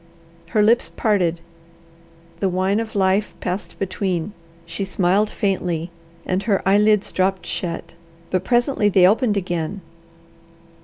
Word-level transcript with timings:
Her 0.47 0.63
lips 0.63 0.89
parted, 0.89 1.41
the 2.39 2.49
wine 2.49 2.79
of 2.79 2.95
life 2.95 3.35
passed 3.39 3.77
between. 3.77 4.33
She 4.65 4.83
smiled 4.83 5.29
faintly, 5.29 5.91
and 6.25 6.41
her 6.41 6.67
eyelids 6.67 7.11
dropped 7.11 7.45
shut, 7.45 7.93
but 8.31 8.43
presently 8.43 8.89
they 8.89 9.05
opened 9.05 9.37
again. 9.37 9.81